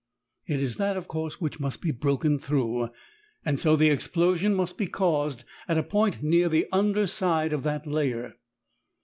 It 0.47 0.59
is 0.59 0.77
that, 0.77 0.97
of 0.97 1.07
course, 1.07 1.39
which 1.39 1.59
must 1.59 1.79
be 1.79 1.91
broken 1.91 2.39
through, 2.39 2.89
and 3.45 3.59
so 3.59 3.75
the 3.75 3.91
explosion 3.91 4.55
must 4.55 4.75
be 4.75 4.87
caused 4.87 5.43
at 5.67 5.77
a 5.77 5.83
point 5.83 6.23
near 6.23 6.49
the 6.49 6.65
under 6.71 7.05
side 7.05 7.53
of 7.53 7.61
that 7.65 7.85
layer. 7.85 8.33